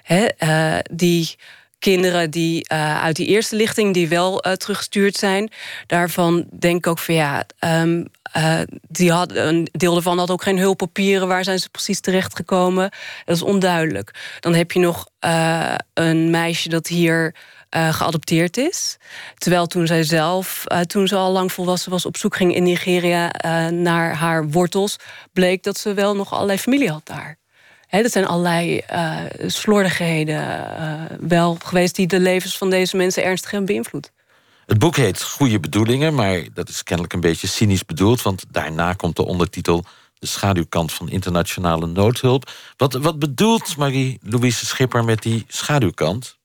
He, 0.03 0.27
uh, 0.39 0.79
die 0.91 1.37
kinderen 1.85 2.31
die 2.31 2.67
uh, 2.73 3.03
uit 3.03 3.17
die 3.17 3.27
eerste 3.27 3.57
lichting 3.57 3.95
die 3.95 4.09
wel 4.09 4.47
uh, 4.47 4.53
teruggestuurd 4.53 5.17
zijn, 5.17 5.51
daarvan 5.87 6.47
denk 6.59 6.77
ik 6.77 6.87
ook 6.87 6.99
van 6.99 7.15
ja, 7.15 7.45
um, 7.61 8.07
uh, 8.37 8.61
die 8.89 9.13
had, 9.13 9.35
een 9.35 9.69
deel 9.73 9.93
daarvan 9.93 10.19
had 10.19 10.31
ook 10.31 10.43
geen 10.43 10.59
hulppapieren. 10.59 11.29
Waar 11.29 11.45
zijn 11.45 11.59
ze 11.59 11.69
precies 11.69 12.01
terechtgekomen? 12.01 12.91
Dat 13.25 13.37
is 13.37 13.43
onduidelijk. 13.43 14.39
Dan 14.41 14.55
heb 14.55 14.73
je 14.73 14.79
nog 14.79 15.07
een 15.95 16.31
meisje 16.31 16.69
dat 16.69 16.87
hier 16.87 17.35
uh, 17.77 17.93
geadopteerd 17.95 18.57
is. 18.57 18.97
Terwijl 19.39 19.67
toen 19.67 19.87
zij 19.87 20.03
zelf, 20.03 20.65
toen 20.87 21.09
ze 21.09 21.17
al 21.17 21.33
lang 21.33 21.53
volwassen 21.53 21.91
was... 21.91 22.07
op 22.07 22.17
zoek 22.17 22.37
ging 22.37 22.55
in 22.55 22.63
Nigeria 22.63 23.31
naar 23.71 24.15
haar 24.15 24.49
wortels... 24.49 24.97
bleek 25.33 25.63
dat 25.63 25.79
ze 25.79 25.95
wel 25.95 26.17
nog 26.17 26.33
allerlei 26.33 26.59
familie 26.59 26.91
had 26.91 27.07
daar. 27.07 27.39
He, 27.95 28.03
dat 28.03 28.13
zijn 28.13 28.27
allerlei 28.27 28.81
slordigheden 29.47 30.69
wel 31.29 31.57
geweest... 31.65 31.95
die 31.95 32.07
de 32.07 32.21
levens 32.21 32.59
van 32.59 32.71
deze 32.71 32.97
mensen 32.97 33.25
ernstig 33.25 33.51
hebben 33.51 33.69
beïnvloed. 33.69 34.11
Het 34.67 34.79
boek 34.79 34.97
heet 34.97 35.23
Goede 35.23 35.61
Bedoelingen, 35.61 36.15
maar 36.15 36.45
dat 36.55 36.69
is 36.69 36.83
kennelijk 36.83 37.15
een 37.15 37.21
beetje 37.21 37.47
cynisch 37.47 37.85
bedoeld, 37.85 38.23
want 38.23 38.45
daarna 38.51 38.93
komt 38.93 39.17
de 39.17 39.27
ondertitel 39.27 39.85
De 40.19 40.27
schaduwkant 40.27 40.93
van 40.93 41.09
internationale 41.09 41.87
noodhulp. 41.87 42.51
Wat, 42.77 42.93
wat 42.93 43.19
bedoelt 43.19 43.77
Marie-Louise 43.77 44.67
Schipper 44.67 45.05
met 45.05 45.23
die 45.23 45.45
schaduwkant? 45.49 46.39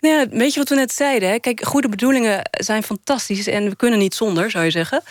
Nou 0.00 0.14
ja, 0.14 0.28
weet 0.28 0.52
je 0.52 0.58
wat 0.58 0.68
we 0.68 0.74
net 0.74 0.92
zeiden? 0.92 1.28
Hè? 1.28 1.38
Kijk, 1.38 1.64
goede 1.64 1.88
bedoelingen 1.88 2.40
zijn 2.50 2.82
fantastisch 2.82 3.46
en 3.46 3.68
we 3.68 3.76
kunnen 3.76 3.98
niet 3.98 4.14
zonder, 4.14 4.50
zou 4.50 4.64
je 4.64 4.70
zeggen. 4.70 5.02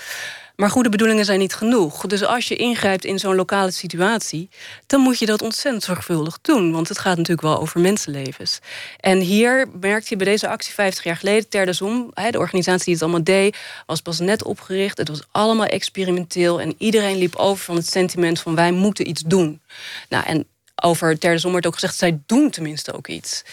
Maar 0.60 0.70
goede 0.70 0.90
bedoelingen 0.90 1.26
zijn 1.26 1.40
niet 1.40 1.54
genoeg. 1.54 2.06
Dus 2.06 2.24
als 2.24 2.48
je 2.48 2.56
ingrijpt 2.56 3.06
in 3.06 3.20
zo'n 3.20 3.36
lokale 3.36 3.72
situatie, 3.72 4.50
dan 4.88 5.02
moet 5.02 5.20
je 5.20 5.26
dat 5.26 5.42
ontzettend 5.42 5.84
zorgvuldig 5.84 6.40
doen. 6.42 6.72
Want 6.72 6.88
het 6.88 7.00
gaat 7.00 7.18
natuurlijk 7.18 7.48
wel 7.48 7.60
over 7.60 7.80
mensenlevens. 7.80 8.60
En 9.00 9.20
hier 9.20 9.68
merkte 9.80 10.08
je 10.10 10.16
bij 10.16 10.26
deze 10.26 10.48
actie 10.48 10.74
50 10.74 11.04
jaar 11.04 11.16
geleden, 11.16 11.50
Ter 11.50 11.74
Zom, 11.74 12.12
de 12.30 12.40
organisatie 12.40 12.86
die 12.86 12.94
het 12.94 13.04
allemaal 13.04 13.24
deed, 13.24 13.58
was 13.86 14.02
pas 14.02 14.20
net 14.20 14.44
opgericht. 14.44 14.98
Het 14.98 15.08
was 15.08 15.24
allemaal 15.32 15.66
experimenteel 15.66 16.62
en 16.62 16.76
iedereen 16.78 17.18
liep 17.18 17.36
over 17.36 17.64
van 17.64 17.76
het 17.76 17.88
sentiment 17.88 18.40
van 18.40 18.56
wij 18.56 18.72
moeten 18.72 19.08
iets 19.10 19.22
doen. 19.22 19.62
Nou, 20.10 20.26
en 20.26 20.48
over 20.84 21.20
Ter 21.20 21.42
de 21.42 21.68
ook 21.68 21.74
gezegd... 21.74 21.96
zij 21.96 22.20
doen 22.26 22.50
tenminste 22.50 22.94
ook 22.94 23.08
iets. 23.08 23.44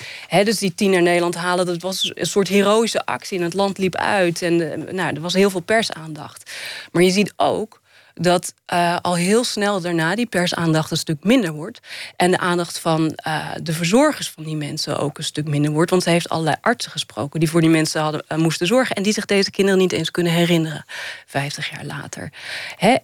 dus 0.44 0.58
die 0.58 0.74
tien 0.74 0.90
naar 0.90 1.02
Nederland 1.02 1.34
halen, 1.34 1.66
dat 1.66 1.82
was 1.82 2.12
een 2.14 2.26
soort 2.26 2.48
heroïsche 2.48 3.06
actie... 3.06 3.38
en 3.38 3.44
het 3.44 3.54
land 3.54 3.78
liep 3.78 3.96
uit 3.96 4.42
en 4.42 4.72
eh, 4.72 4.92
nou, 4.92 5.14
er 5.14 5.20
was 5.20 5.34
heel 5.34 5.50
veel 5.50 5.60
persaandacht. 5.60 6.50
Maar 6.92 7.02
je 7.02 7.10
ziet 7.10 7.32
ook 7.36 7.80
dat 8.20 8.54
uh, 8.72 8.96
al 9.02 9.16
heel 9.16 9.44
snel 9.44 9.80
daarna 9.80 10.14
die 10.14 10.26
persaandacht 10.26 10.90
een 10.90 10.96
stuk 10.96 11.24
minder 11.24 11.52
wordt. 11.52 11.80
En 12.16 12.30
de 12.30 12.38
aandacht 12.38 12.78
van 12.78 13.18
uh, 13.26 13.50
de 13.62 13.72
verzorgers 13.72 14.30
van 14.30 14.44
die 14.44 14.56
mensen 14.56 14.98
ook 14.98 15.18
een 15.18 15.24
stuk 15.24 15.48
minder 15.48 15.70
wordt. 15.70 15.90
Want 15.90 16.02
ze 16.02 16.10
heeft 16.10 16.28
allerlei 16.28 16.56
artsen 16.60 16.90
gesproken 16.90 17.40
die 17.40 17.50
voor 17.50 17.60
die 17.60 17.70
mensen 17.70 18.00
hadden, 18.00 18.24
moesten 18.36 18.66
zorgen. 18.66 18.96
En 18.96 19.02
die 19.02 19.12
zich 19.12 19.24
deze 19.24 19.50
kinderen 19.50 19.80
niet 19.80 19.92
eens 19.92 20.10
kunnen 20.10 20.32
herinneren, 20.32 20.84
50 21.26 21.70
jaar 21.70 21.84
later. 21.84 22.32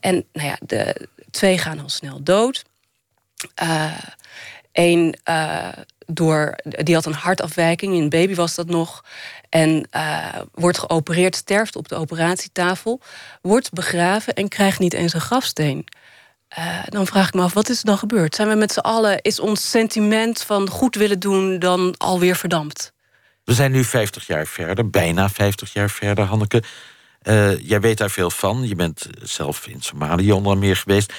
En 0.01 0.25
nou 0.33 0.49
ja, 0.49 0.57
de 0.61 1.09
twee 1.31 1.59
gaan 1.59 1.81
al 1.81 1.89
snel 1.89 2.23
dood. 2.23 2.65
Eén 4.73 5.19
uh, 5.29 5.69
door, 6.07 6.55
die 6.63 6.95
had 6.95 7.07
een 7.07 7.13
hartafwijking, 7.13 7.95
een 7.95 8.09
baby 8.09 8.35
was 8.35 8.55
dat 8.55 8.67
nog. 8.67 9.05
En 9.49 9.89
uh, 9.97 10.27
wordt 10.53 10.79
geopereerd, 10.79 11.37
sterft 11.37 11.77
op 11.77 11.89
de 11.89 11.95
operatietafel. 11.95 13.01
Wordt 13.43 13.73
begraven 13.73 14.35
en 14.35 14.49
krijgt 14.49 14.79
niet 14.79 14.93
eens 14.93 15.15
een 15.15 15.21
grafsteen. 15.21 15.85
Dan 16.89 17.07
vraag 17.07 17.29
ik 17.29 17.35
me 17.35 17.43
af, 17.43 17.53
wat 17.53 17.69
is 17.69 17.79
er 17.79 17.85
dan 17.85 17.99
gebeurd? 17.99 18.35
Zijn 18.35 18.49
we 18.49 18.55
met 18.55 18.73
z'n 18.73 18.79
allen, 18.79 19.23
is 19.23 19.41
ons 19.41 19.71
sentiment 19.71 20.43
van 20.43 20.69
goed 20.69 20.95
willen 20.95 21.19
doen 21.21 21.59
dan 21.59 21.95
alweer 21.97 22.37
verdampt? 22.37 22.93
We 23.45 23.55
zijn 23.55 23.73
nu 23.73 23.85
50 23.85 24.27
jaar 24.27 24.47
verder, 24.47 24.91
bijna 24.91 25.31
50 25.31 25.73
jaar 25.73 25.91
verder, 25.91 26.25
Hanneke. 26.25 26.63
Jij 27.61 27.81
weet 27.81 27.99
daar 27.99 28.11
veel 28.11 28.31
van. 28.31 28.69
Je 28.69 28.75
bent 28.75 29.07
zelf 29.23 29.67
in 29.67 29.83
Somalië 29.83 30.33
onder 30.33 30.59
meer 30.59 30.77
geweest. 30.77 31.13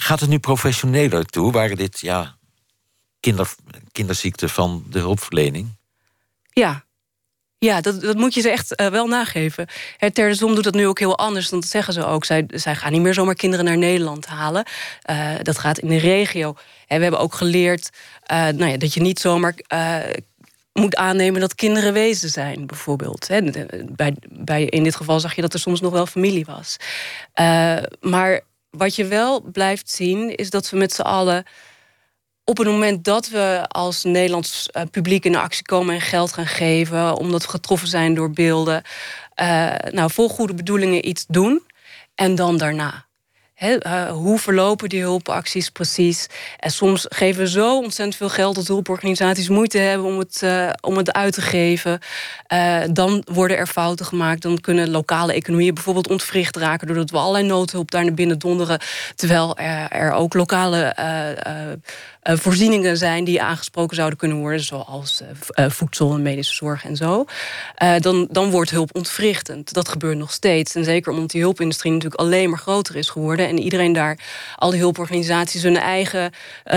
Gaat 0.00 0.20
het 0.20 0.28
nu 0.28 0.38
professioneler 0.38 1.26
toe? 1.26 1.52
Waren 1.52 1.76
dit 1.76 2.00
ja, 2.00 2.36
kinder, 3.20 3.54
kinderziekten 3.92 4.48
van 4.50 4.84
de 4.90 4.98
hulpverlening? 4.98 5.76
Ja, 6.52 6.84
ja, 7.58 7.80
dat, 7.80 8.00
dat 8.00 8.16
moet 8.16 8.34
je 8.34 8.40
ze 8.40 8.50
echt 8.50 8.80
uh, 8.80 8.86
wel 8.86 9.06
nageven. 9.06 9.66
Ter 10.12 10.28
de 10.28 10.34
Zom 10.34 10.54
doet 10.54 10.64
dat 10.64 10.74
nu 10.74 10.86
ook 10.86 10.98
heel 10.98 11.18
anders. 11.18 11.48
Dan 11.48 11.62
zeggen 11.62 11.92
ze 11.92 12.04
ook. 12.04 12.24
Zij, 12.24 12.44
zij 12.46 12.74
gaan 12.76 12.92
niet 12.92 13.00
meer 13.00 13.14
zomaar 13.14 13.34
kinderen 13.34 13.64
naar 13.64 13.78
Nederland 13.78 14.26
halen. 14.26 14.64
Uh, 15.10 15.34
dat 15.42 15.58
gaat 15.58 15.78
in 15.78 15.88
de 15.88 15.98
regio. 15.98 16.54
En 16.86 16.96
we 16.96 17.02
hebben 17.02 17.20
ook 17.20 17.34
geleerd 17.34 17.90
uh, 18.32 18.36
nou 18.36 18.66
ja, 18.66 18.76
dat 18.76 18.94
je 18.94 19.00
niet 19.00 19.20
zomaar 19.20 19.54
moet 20.72 20.96
aannemen 20.96 21.40
dat 21.40 21.54
kinderen 21.54 21.92
wezen 21.92 22.28
zijn, 22.28 22.66
bijvoorbeeld. 22.66 23.28
Bij, 23.96 24.16
bij, 24.28 24.64
in 24.64 24.82
dit 24.82 24.96
geval 24.96 25.20
zag 25.20 25.34
je 25.34 25.40
dat 25.40 25.52
er 25.52 25.60
soms 25.60 25.80
nog 25.80 25.92
wel 25.92 26.06
familie 26.06 26.44
was. 26.44 26.76
maar 28.00 28.40
wat 28.70 28.94
je 28.94 29.04
wel 29.04 29.40
blijft 29.40 29.90
zien, 29.90 30.34
is 30.34 30.50
dat 30.50 30.70
we 30.70 30.76
met 30.76 30.92
z'n 30.92 31.02
allen 31.02 31.44
op 32.44 32.58
het 32.58 32.66
moment 32.66 33.04
dat 33.04 33.28
we 33.28 33.64
als 33.68 34.04
Nederlands 34.04 34.68
uh, 34.72 34.82
publiek 34.90 35.24
in 35.24 35.36
actie 35.36 35.64
komen 35.64 35.94
en 35.94 36.00
geld 36.00 36.32
gaan 36.32 36.46
geven, 36.46 37.16
omdat 37.16 37.42
we 37.42 37.48
getroffen 37.48 37.88
zijn 37.88 38.14
door 38.14 38.30
beelden, 38.30 38.82
uh, 39.42 39.74
nou, 39.90 40.10
vol 40.10 40.28
goede 40.28 40.54
bedoelingen 40.54 41.08
iets 41.08 41.24
doen 41.26 41.62
en 42.14 42.34
dan 42.34 42.56
daarna. 42.56 43.07
Uh, 43.60 44.10
hoe 44.10 44.38
verlopen 44.38 44.88
die 44.88 45.00
hulpacties 45.00 45.70
precies? 45.70 46.26
En 46.58 46.70
soms 46.70 47.06
geven 47.08 47.42
we 47.42 47.48
zo 47.48 47.76
ontzettend 47.76 48.16
veel 48.16 48.28
geld 48.28 48.54
dat 48.54 48.66
hulporganisaties 48.66 49.48
moeite 49.48 49.78
hebben 49.78 50.06
om 50.06 50.18
het, 50.18 50.40
uh, 50.44 50.70
om 50.80 50.96
het 50.96 51.12
uit 51.12 51.32
te 51.32 51.40
geven. 51.40 51.98
Uh, 52.52 52.80
dan 52.90 53.24
worden 53.32 53.56
er 53.56 53.66
fouten 53.66 54.06
gemaakt. 54.06 54.42
Dan 54.42 54.60
kunnen 54.60 54.90
lokale 54.90 55.32
economieën 55.32 55.74
bijvoorbeeld 55.74 56.08
ontwricht 56.08 56.56
raken 56.56 56.86
doordat 56.86 57.10
we 57.10 57.16
allerlei 57.16 57.46
noodhulp 57.46 57.90
daar 57.90 58.04
naar 58.04 58.14
binnen 58.14 58.38
donderen. 58.38 58.80
Terwijl 59.14 59.58
er, 59.58 60.12
ook 60.12 60.34
lokale 60.34 60.96
voorzieningen 62.22 62.96
zijn 62.96 63.24
die 63.24 63.42
aangesproken 63.42 63.96
zouden 63.96 64.18
kunnen 64.18 64.38
worden, 64.38 64.60
zoals 64.60 65.22
voedsel 65.54 66.14
en 66.14 66.22
medische 66.22 66.54
zorg 66.54 66.84
en 66.84 66.96
zo, 66.96 67.24
dan, 67.98 68.28
dan 68.30 68.50
wordt 68.50 68.70
hulp 68.70 68.96
ontwrichtend. 68.96 69.72
Dat 69.72 69.88
gebeurt 69.88 70.18
nog 70.18 70.32
steeds. 70.32 70.74
En 70.74 70.84
zeker 70.84 71.12
omdat 71.12 71.30
die 71.30 71.40
hulpindustrie 71.40 71.92
natuurlijk 71.92 72.20
alleen 72.20 72.50
maar 72.50 72.58
groter 72.58 72.96
is 72.96 73.08
geworden 73.08 73.47
en 73.48 73.58
iedereen 73.58 73.92
daar, 73.92 74.18
al 74.56 74.70
die 74.70 74.80
hulporganisaties, 74.80 75.62
hun 75.62 75.76
eigen 75.76 76.32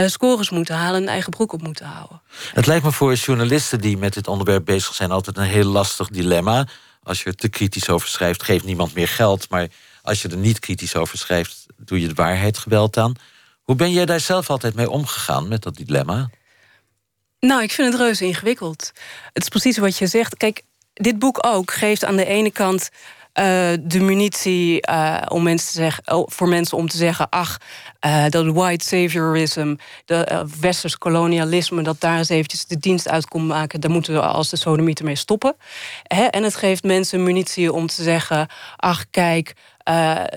scores 0.06 0.50
moeten 0.50 0.76
halen 0.76 1.02
en 1.02 1.08
eigen 1.08 1.32
broek 1.32 1.54
op 1.54 1.62
moeten 1.62 1.86
houden. 1.86 2.22
Het 2.54 2.66
lijkt 2.66 2.84
me 2.84 2.92
voor 2.92 3.14
journalisten 3.14 3.82
die 3.82 3.98
met 3.98 4.14
dit 4.14 4.28
onderwerp 4.28 4.66
bezig 4.66 4.94
zijn 4.94 5.12
altijd 5.12 5.38
een 5.38 5.44
heel 5.44 5.66
lastig 5.66 6.10
dilemma. 6.10 6.68
Als 7.04 7.24
je 7.24 7.30
er 7.30 7.36
te 7.36 7.50
kritisch 7.50 7.90
over 7.90 8.08
schrijft, 8.08 8.44
geeft 8.44 8.66
niemand 8.66 8.94
meer 8.94 9.08
geld. 9.08 9.50
Maar 9.50 9.68
als 10.02 10.22
je 10.22 10.28
er 10.28 10.38
niet 10.38 10.60
kritisch 10.60 10.96
over 10.96 11.18
schrijft, 11.18 11.66
doe 11.78 12.02
je 12.02 12.08
de 12.08 12.14
waarheid 12.14 12.58
geweld 12.58 12.98
aan. 12.98 13.14
Hoe 13.62 13.76
ben 13.76 13.92
jij 13.92 14.06
daar 14.06 14.20
zelf 14.20 14.50
altijd 14.50 14.76
mee 14.76 14.90
omgegaan 14.90 15.48
met 15.48 15.62
dat 15.62 15.76
dilemma? 15.76 16.30
Nou, 17.40 17.64
ik 17.64 17.72
vind 17.72 17.92
het 17.92 18.02
reuze 18.02 18.26
ingewikkeld. 18.26 18.92
Het 19.34 19.44
is 19.44 19.50
precies 19.50 19.78
wat 19.78 19.98
je 19.98 20.08
zegt. 20.08 20.38
Kijk, 20.38 20.64
dit 20.94 21.20
boek 21.20 21.38
ook 21.42 21.72
geeft 21.72 22.06
aan 22.06 22.16
de 22.16 22.26
ene 22.26 22.52
kant 22.52 22.90
de 23.34 24.00
munitie 24.00 24.88
uh, 24.90 25.22
om 25.28 25.44
mensen 25.44 25.68
te 25.68 25.74
zeggen, 25.74 26.14
oh, 26.14 26.28
voor 26.28 26.48
mensen 26.48 26.78
om 26.78 26.88
te 26.88 26.98
zeggen: 26.98 27.30
ach, 27.30 27.58
uh, 28.06 28.26
dat 28.30 28.46
white 28.46 28.86
saviorism, 28.86 29.76
de 30.06 30.46
westers 30.60 30.98
kolonialisme, 30.98 31.82
dat 31.82 32.00
daar 32.00 32.18
eens 32.18 32.30
eventjes 32.30 32.66
de 32.66 32.78
dienst 32.78 33.10
uit 33.10 33.28
komt 33.28 33.48
maken, 33.48 33.82
daar 33.82 33.92
moeten 33.92 34.14
we 34.14 34.22
als 34.22 34.50
de 34.50 34.58
sodomieten 34.58 35.06
mee 35.06 35.16
stoppen. 35.16 35.56
Hè? 36.04 36.24
En 36.24 36.44
het 36.44 36.56
geeft 36.56 36.84
mensen 36.84 37.24
munitie 37.24 37.74
om 37.74 37.88
te 37.88 38.04
zeggen: 38.04 38.48
ach, 38.76 39.06
kijk. 39.12 39.54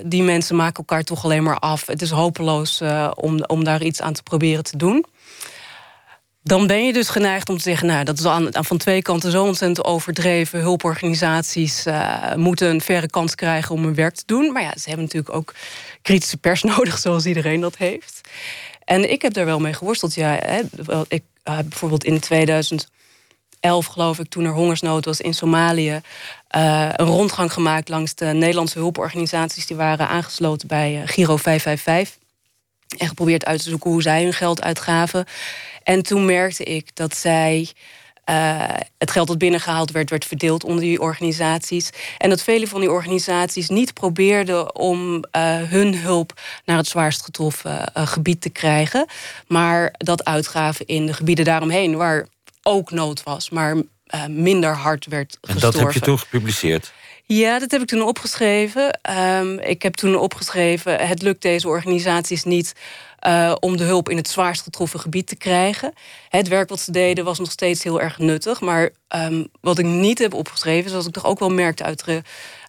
Die 0.02 0.22
mensen 0.22 0.56
maken 0.56 0.76
elkaar 0.76 1.02
toch 1.02 1.24
alleen 1.24 1.42
maar 1.42 1.58
af. 1.58 1.86
Het 1.86 2.02
is 2.02 2.10
hopeloos 2.10 2.82
om, 3.14 3.44
om 3.44 3.64
daar 3.64 3.82
iets 3.82 4.00
aan 4.00 4.12
te 4.12 4.22
proberen 4.22 4.64
te 4.64 4.76
doen. 4.76 5.04
Dan 6.46 6.66
ben 6.66 6.86
je 6.86 6.92
dus 6.92 7.08
geneigd 7.08 7.48
om 7.48 7.56
te 7.56 7.62
zeggen... 7.62 7.86
nou, 7.86 8.04
dat 8.04 8.18
is 8.18 8.24
aan, 8.26 8.48
van 8.50 8.76
twee 8.76 9.02
kanten 9.02 9.30
zo 9.30 9.44
ontzettend 9.44 9.86
overdreven. 9.86 10.60
Hulporganisaties 10.60 11.86
uh, 11.86 12.34
moeten 12.34 12.68
een 12.68 12.80
verre 12.80 13.08
kans 13.08 13.34
krijgen 13.34 13.74
om 13.74 13.84
hun 13.84 13.94
werk 13.94 14.14
te 14.14 14.22
doen. 14.26 14.52
Maar 14.52 14.62
ja, 14.62 14.72
ze 14.76 14.88
hebben 14.88 15.04
natuurlijk 15.04 15.34
ook 15.34 15.54
kritische 16.02 16.36
pers 16.36 16.62
nodig... 16.76 16.98
zoals 16.98 17.26
iedereen 17.26 17.60
dat 17.60 17.76
heeft. 17.76 18.20
En 18.84 19.10
ik 19.10 19.22
heb 19.22 19.32
daar 19.32 19.44
wel 19.44 19.60
mee 19.60 19.72
geworsteld. 19.72 20.14
Ja, 20.14 20.38
hè, 20.42 20.60
ik 21.08 21.22
heb 21.42 21.68
bijvoorbeeld 21.68 22.04
in 22.04 22.20
2000 22.20 22.88
11, 23.64 23.86
geloof 23.86 24.18
ik, 24.18 24.28
toen 24.28 24.44
er 24.44 24.52
hongersnood 24.52 25.04
was 25.04 25.20
in 25.20 25.34
Somalië, 25.34 26.00
uh, 26.56 26.88
een 26.92 27.06
rondgang 27.06 27.52
gemaakt 27.52 27.88
langs 27.88 28.14
de 28.14 28.26
Nederlandse 28.26 28.78
hulporganisaties 28.78 29.66
die 29.66 29.76
waren 29.76 30.08
aangesloten 30.08 30.68
bij 30.68 30.94
uh, 30.94 31.02
Giro 31.04 31.36
555. 31.36 32.23
En 32.98 33.08
geprobeerd 33.08 33.44
uit 33.44 33.62
te 33.62 33.68
zoeken 33.68 33.90
hoe 33.90 34.02
zij 34.02 34.22
hun 34.22 34.32
geld 34.32 34.62
uitgaven. 34.62 35.24
En 35.82 36.02
toen 36.02 36.24
merkte 36.24 36.64
ik 36.64 36.90
dat 36.94 37.16
zij. 37.16 37.68
Uh, 38.30 38.64
het 38.98 39.10
geld 39.10 39.28
dat 39.28 39.38
binnengehaald 39.38 39.90
werd, 39.90 40.10
werd 40.10 40.24
verdeeld 40.24 40.64
onder 40.64 40.80
die 40.80 41.00
organisaties. 41.00 41.90
En 42.18 42.28
dat 42.28 42.42
vele 42.42 42.66
van 42.66 42.80
die 42.80 42.90
organisaties 42.90 43.68
niet 43.68 43.94
probeerden 43.94 44.76
om 44.76 45.14
uh, 45.14 45.22
hun 45.62 45.98
hulp 45.98 46.40
naar 46.64 46.76
het 46.76 46.86
zwaarst 46.86 47.22
getroffen 47.22 47.92
uh, 47.96 48.06
gebied 48.06 48.40
te 48.40 48.50
krijgen. 48.50 49.06
Maar 49.46 49.94
dat 49.96 50.24
uitgaven 50.24 50.86
in 50.86 51.06
de 51.06 51.12
gebieden 51.12 51.44
daaromheen, 51.44 51.96
waar 51.96 52.26
ook 52.62 52.90
nood 52.90 53.22
was, 53.22 53.50
maar 53.50 53.76
minder 54.28 54.74
hard 54.74 55.06
werd 55.06 55.38
gestorven. 55.40 55.54
En 55.54 55.72
dat 55.72 55.80
heb 55.82 55.92
je 55.92 56.00
toen 56.00 56.18
gepubliceerd? 56.18 56.92
Ja, 57.26 57.58
dat 57.58 57.70
heb 57.70 57.80
ik 57.80 57.86
toen 57.86 58.02
opgeschreven. 58.02 58.98
Um, 59.38 59.58
ik 59.58 59.82
heb 59.82 59.94
toen 59.94 60.16
opgeschreven... 60.16 61.06
het 61.06 61.22
lukt 61.22 61.42
deze 61.42 61.68
organisaties 61.68 62.44
niet 62.44 62.74
uh, 63.26 63.54
om 63.60 63.76
de 63.76 63.84
hulp 63.84 64.08
in 64.08 64.16
het 64.16 64.28
zwaarst 64.28 64.62
getroffen 64.62 65.00
gebied 65.00 65.26
te 65.26 65.36
krijgen. 65.36 65.92
Het 66.28 66.48
werk 66.48 66.68
wat 66.68 66.80
ze 66.80 66.92
deden 66.92 67.24
was 67.24 67.38
nog 67.38 67.50
steeds 67.50 67.82
heel 67.82 68.00
erg 68.00 68.18
nuttig. 68.18 68.60
Maar 68.60 68.90
um, 69.16 69.48
wat 69.60 69.78
ik 69.78 69.84
niet 69.84 70.18
heb 70.18 70.34
opgeschreven, 70.34 70.90
zoals 70.90 71.06
ik 71.06 71.12
toch 71.12 71.26
ook 71.26 71.38
wel 71.38 71.50
merkte 71.50 71.84
uit 71.84 72.04
de, 72.04 72.22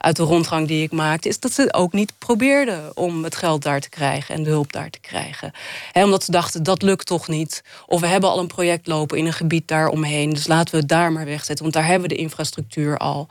uit 0.05 0.15
de 0.15 0.23
rondgang 0.23 0.67
die 0.67 0.83
ik 0.83 0.91
maakte, 0.91 1.29
is 1.29 1.39
dat 1.39 1.51
ze 1.51 1.73
ook 1.73 1.93
niet 1.93 2.13
probeerden 2.17 2.97
om 2.97 3.23
het 3.23 3.35
geld 3.35 3.61
daar 3.61 3.79
te 3.79 3.89
krijgen 3.89 4.35
en 4.35 4.43
de 4.43 4.49
hulp 4.49 4.71
daar 4.71 4.89
te 4.89 4.99
krijgen. 4.99 5.51
Omdat 5.93 6.23
ze 6.23 6.31
dachten 6.31 6.63
dat 6.63 6.81
lukt 6.81 7.05
toch 7.05 7.27
niet. 7.27 7.63
Of 7.85 8.01
we 8.01 8.07
hebben 8.07 8.29
al 8.29 8.39
een 8.39 8.47
project 8.47 8.87
lopen 8.87 9.17
in 9.17 9.25
een 9.25 9.33
gebied 9.33 9.67
daaromheen, 9.67 10.29
dus 10.29 10.47
laten 10.47 10.73
we 10.73 10.79
het 10.79 10.87
daar 10.87 11.11
maar 11.11 11.25
wegzetten, 11.25 11.63
want 11.63 11.73
daar 11.73 11.85
hebben 11.85 12.09
we 12.09 12.15
de 12.15 12.21
infrastructuur 12.21 12.97
al. 12.97 13.27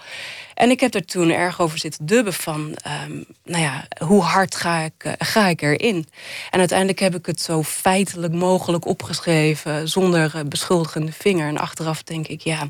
En 0.55 0.71
ik 0.71 0.81
heb 0.81 0.95
er 0.95 1.05
toen 1.05 1.31
erg 1.31 1.61
over 1.61 1.79
zitten 1.79 2.07
dubben 2.07 2.33
van, 2.33 2.77
um, 3.07 3.25
nou 3.45 3.63
ja, 3.63 3.85
hoe 4.07 4.23
hard 4.23 4.55
ga 4.55 4.79
ik, 4.79 5.05
uh, 5.05 5.13
ga 5.19 5.47
ik 5.47 5.63
erin? 5.63 6.07
En 6.51 6.59
uiteindelijk 6.59 6.99
heb 6.99 7.15
ik 7.15 7.27
het 7.27 7.41
zo 7.41 7.63
feitelijk 7.63 8.33
mogelijk 8.33 8.87
opgeschreven, 8.87 9.89
zonder 9.89 10.33
uh, 10.37 10.43
beschuldigende 10.49 11.13
vinger. 11.13 11.49
En 11.49 11.59
achteraf 11.59 12.03
denk 12.03 12.27
ik, 12.27 12.41
ja, 12.41 12.69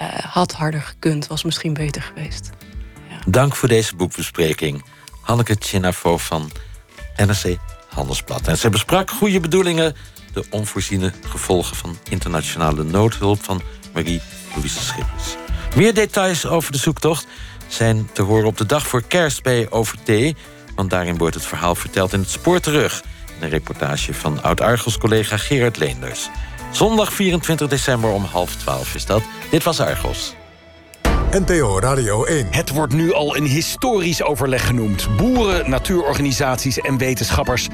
uh, 0.00 0.08
had 0.08 0.52
harder 0.52 0.80
gekund, 0.80 1.26
was 1.26 1.44
misschien 1.44 1.74
beter 1.74 2.02
geweest. 2.02 2.50
Dank 3.26 3.56
voor 3.56 3.68
deze 3.68 3.96
boekbespreking. 3.96 4.84
Hanneke 5.20 5.56
Chinafo 5.58 6.16
van 6.16 6.50
NRC 7.16 7.56
Handelsblad. 7.88 8.48
En 8.48 8.58
ze 8.58 8.70
besprak 8.70 9.10
goede 9.10 9.40
bedoelingen, 9.40 9.96
de 10.32 10.44
onvoorziene 10.50 11.12
gevolgen 11.26 11.76
van 11.76 11.96
internationale 12.08 12.82
noodhulp 12.82 13.44
van 13.44 13.62
Marie-Louise 13.92 14.82
Schippers. 14.82 15.36
Meer 15.76 15.94
details 15.94 16.46
over 16.46 16.72
de 16.72 16.78
zoektocht 16.78 17.26
zijn 17.68 18.08
te 18.12 18.22
horen 18.22 18.46
op 18.46 18.56
de 18.56 18.66
dag 18.66 18.86
voor 18.86 19.02
kerst 19.02 19.42
bij 19.42 19.70
OVT. 19.70 20.38
Want 20.74 20.90
daarin 20.90 21.16
wordt 21.16 21.34
het 21.34 21.46
verhaal 21.46 21.74
verteld 21.74 22.12
in 22.12 22.20
het 22.20 22.30
spoor 22.30 22.60
terug. 22.60 23.02
In 23.36 23.42
een 23.42 23.50
reportage 23.50 24.14
van 24.14 24.42
oud-Argos-collega 24.42 25.36
Gerard 25.36 25.78
Leenders. 25.78 26.28
Zondag 26.70 27.12
24 27.12 27.68
december 27.68 28.10
om 28.10 28.24
half 28.24 28.54
twaalf 28.56 28.94
is 28.94 29.06
dat. 29.06 29.22
Dit 29.50 29.62
was 29.62 29.80
Argos. 29.80 30.34
NPO 31.38 31.78
Radio 31.80 32.24
1. 32.24 32.46
Het 32.50 32.70
wordt 32.70 32.92
nu 32.92 33.12
al 33.12 33.36
een 33.36 33.44
historisch 33.44 34.22
overleg 34.22 34.66
genoemd. 34.66 35.16
Boeren, 35.16 35.70
natuurorganisaties 35.70 36.78
en 36.78 36.98
wetenschappers 36.98 37.68